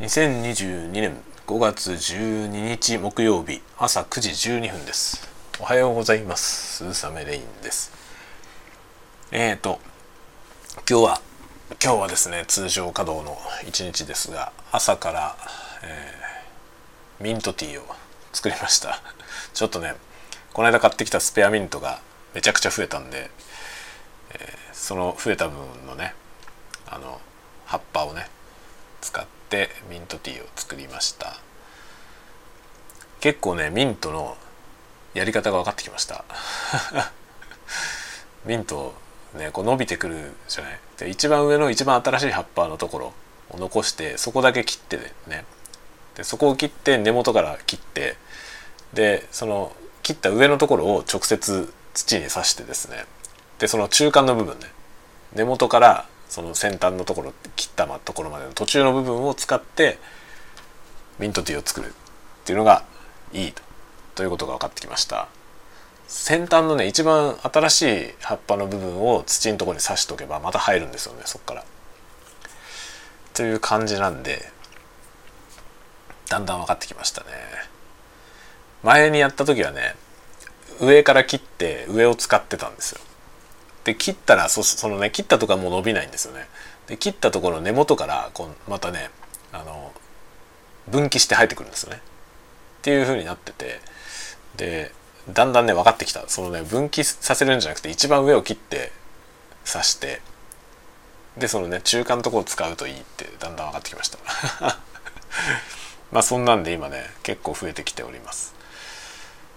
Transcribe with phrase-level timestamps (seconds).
[0.00, 1.14] 2022年
[1.46, 5.28] 5月12日木曜日朝9時12分です。
[5.60, 6.86] おはようございます。
[6.86, 7.92] 鈴雨レインです。
[9.30, 9.78] えーと
[10.88, 11.20] 今日は
[11.84, 13.36] 今日はですね通常稼働の
[13.68, 15.36] 一日ですが朝から、
[15.84, 17.84] えーミントティーを
[18.32, 19.02] 作りました。
[19.52, 19.94] ちょっとね
[20.54, 22.00] この間買ってきたスペアミントが
[22.32, 23.30] めちゃくちゃ増えたんで、
[24.30, 26.14] えーその増えた分のね
[26.86, 27.20] あの
[27.66, 28.30] 葉っぱをね
[29.50, 31.36] ってミントティーを作りました。
[33.18, 34.36] 結構ねミントの
[35.12, 36.24] やり方が分かってきました。
[38.46, 38.94] ミント
[39.34, 40.78] ねこう伸びてくるじゃない。
[40.98, 43.12] で一番上の一番新しい葉っぱのところ
[43.50, 45.44] を残してそこだけ切ってね。
[46.14, 48.16] でそこを切って根元から切って
[48.92, 49.72] でその
[50.04, 53.04] 切った上のところを直接土に刺してですね。
[53.58, 54.70] でその中間の部分ね。
[55.32, 59.98] 根元からその先端のところ切ったところまでの途中の部分を使って
[61.18, 61.90] ミントティーを作るっ
[62.44, 62.84] ていうのが
[63.32, 63.54] いい
[64.14, 65.28] ということが分かってきました。
[66.06, 71.64] 先端のね一番新しい葉っぱの部分を土のところに刺しとけばまた入るんですよねそっから。
[73.34, 74.50] という感じなんで
[76.28, 77.28] だんだん分かってきましたね。
[78.82, 79.96] 前にやった時はね
[80.80, 83.00] 上から切って上を使ってたんですよ。
[83.84, 86.46] で切ったらそそのね切ったとこはもう伸びないんですよね。
[86.86, 89.10] で切ったところ根元からこうまたね
[89.52, 89.92] あの
[90.88, 92.00] 分岐して生えてくるんですよね。
[92.78, 93.80] っていう風になってて
[94.56, 94.92] で
[95.32, 96.28] だんだんね分かってきた。
[96.28, 98.92] そのね分岐させるんじゃなくて一番上を切って
[99.64, 100.20] 刺して
[101.38, 104.18] でそのね中間のところを使うといいってだんだん分かってきました。
[106.12, 108.54] まあそんなんで今ね結構増えてきております。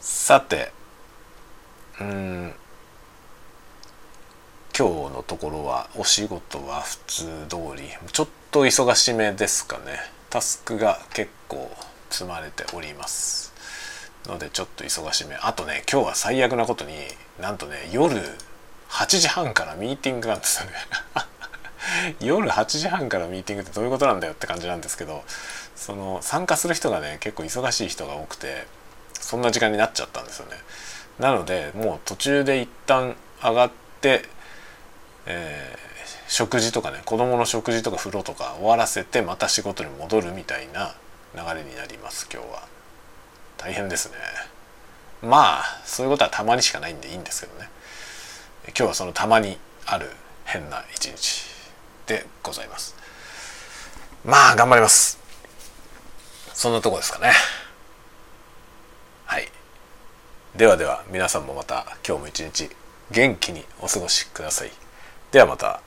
[0.00, 0.72] さて
[2.00, 2.54] うーん。
[4.78, 9.84] 今日のところはお仕事は普通通りちょっと忙しめですかね。
[10.28, 11.70] タスクが結構
[12.10, 13.54] 積まれております
[14.26, 15.34] のでちょっと忙しめ。
[15.36, 16.92] あとね今日は最悪なことに
[17.40, 18.20] なんとね夜
[18.90, 20.72] 8時半からミーティングなんですよね。
[22.20, 25.24] 夜8時半からミーティングってどういうことなんだよって感じなんですけど
[25.74, 28.66] その参加する人がね結構忙しい人が多くて
[29.14, 30.58] そんな時間になっちゃったんですよね。
[31.18, 33.70] なのでもう途中で一旦上がっ
[34.02, 34.35] て
[35.26, 35.86] えー
[36.28, 40.94] 食事とかね子供の食事とか風呂とか終わらせてまた仕事に戻るみたいな
[41.34, 42.62] 流れになります今日は。
[43.58, 44.16] 大変ですね。
[45.22, 47.68] まあそういうことはたまにしかないんでいいんですけどね。
[48.68, 49.56] 今日はそのたまに
[49.86, 50.10] ある
[50.44, 51.44] 変な一日
[52.06, 52.94] でございます。
[54.24, 55.18] まあ頑張ります。
[56.52, 57.32] そんなとこですかね。
[59.24, 59.48] はい。
[60.56, 62.70] ではでは皆さんもまた今日も一日
[63.10, 64.85] 元気にお過ごしください。
[65.30, 65.85] ではまた。